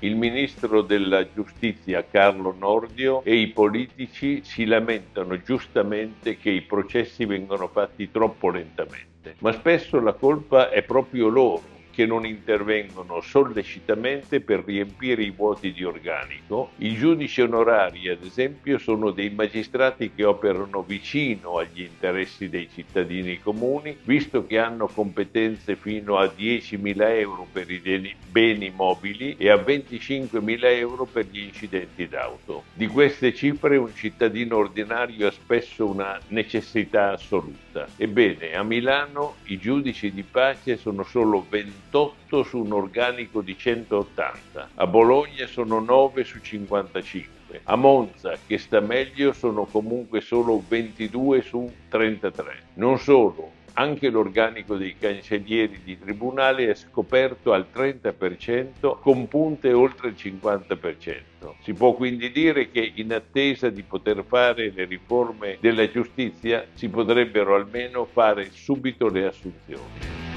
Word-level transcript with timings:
il 0.00 0.16
ministro 0.16 0.82
della 0.82 1.30
giustizia 1.32 2.06
Carlo 2.08 2.54
Nordio 2.56 3.22
e 3.24 3.34
i 3.36 3.48
politici 3.48 4.42
si 4.44 4.64
lamentano 4.64 5.40
giustamente 5.42 6.36
che 6.36 6.50
i 6.50 6.62
processi 6.62 7.24
vengono 7.24 7.68
fatti 7.68 8.10
troppo 8.10 8.50
lentamente. 8.50 9.36
Ma 9.40 9.52
spesso 9.52 10.00
la 10.00 10.14
colpa 10.14 10.70
è 10.70 10.82
proprio 10.82 11.28
loro 11.28 11.77
che 11.98 12.06
non 12.06 12.24
intervengono 12.24 13.20
sollecitamente 13.20 14.40
per 14.40 14.62
riempire 14.64 15.24
i 15.24 15.30
vuoti 15.30 15.72
di 15.72 15.82
organico. 15.82 16.70
I 16.76 16.94
giudici 16.94 17.40
onorari, 17.40 18.08
ad 18.08 18.22
esempio, 18.22 18.78
sono 18.78 19.10
dei 19.10 19.30
magistrati 19.30 20.12
che 20.14 20.22
operano 20.22 20.84
vicino 20.84 21.58
agli 21.58 21.80
interessi 21.80 22.48
dei 22.48 22.68
cittadini 22.72 23.40
comuni, 23.40 23.98
visto 24.04 24.46
che 24.46 24.60
hanno 24.60 24.86
competenze 24.86 25.74
fino 25.74 26.18
a 26.18 26.26
10.000 26.26 27.18
euro 27.18 27.48
per 27.50 27.68
i 27.68 28.14
beni 28.30 28.70
mobili 28.70 29.34
e 29.36 29.50
a 29.50 29.56
25.000 29.56 30.64
euro 30.76 31.04
per 31.04 31.26
gli 31.26 31.40
incidenti 31.40 32.06
d'auto. 32.06 32.62
Di 32.74 32.86
queste 32.86 33.34
cifre 33.34 33.76
un 33.76 33.92
cittadino 33.92 34.56
ordinario 34.56 35.26
ha 35.26 35.32
spesso 35.32 35.84
una 35.84 36.16
necessità 36.28 37.10
assoluta. 37.10 37.88
Ebbene, 37.96 38.54
a 38.54 38.62
Milano 38.62 39.34
i 39.46 39.58
giudici 39.58 40.12
di 40.12 40.22
pace 40.22 40.76
sono 40.76 41.02
solo 41.02 41.44
20 41.48 41.86
28 41.90 42.42
su 42.42 42.58
un 42.58 42.72
organico 42.72 43.40
di 43.40 43.56
180, 43.56 44.70
a 44.74 44.86
Bologna 44.86 45.46
sono 45.46 45.80
9 45.80 46.22
su 46.22 46.38
55, 46.38 47.60
a 47.64 47.76
Monza, 47.76 48.36
che 48.46 48.58
sta 48.58 48.80
meglio, 48.80 49.32
sono 49.32 49.64
comunque 49.64 50.20
solo 50.20 50.62
22 50.68 51.40
su 51.40 51.70
33. 51.88 52.62
Non 52.74 52.98
solo, 52.98 53.52
anche 53.74 54.10
l'organico 54.10 54.76
dei 54.76 54.96
cancellieri 54.98 55.80
di 55.82 55.98
tribunale 55.98 56.70
è 56.70 56.74
scoperto 56.74 57.54
al 57.54 57.66
30% 57.74 59.00
con 59.00 59.26
punte 59.26 59.72
oltre 59.72 60.08
il 60.08 60.16
50%. 60.18 61.22
Si 61.62 61.72
può 61.72 61.94
quindi 61.94 62.30
dire 62.30 62.70
che 62.70 62.92
in 62.96 63.14
attesa 63.14 63.70
di 63.70 63.82
poter 63.82 64.24
fare 64.26 64.70
le 64.70 64.84
riforme 64.84 65.56
della 65.60 65.88
giustizia 65.90 66.66
si 66.74 66.90
potrebbero 66.90 67.54
almeno 67.54 68.04
fare 68.04 68.50
subito 68.52 69.08
le 69.08 69.26
assunzioni. 69.26 70.17